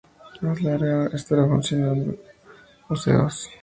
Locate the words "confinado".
1.47-1.93